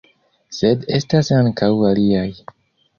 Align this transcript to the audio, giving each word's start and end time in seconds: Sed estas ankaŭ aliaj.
Sed 0.59 0.87
estas 0.99 1.31
ankaŭ 1.43 1.71
aliaj. 1.95 2.29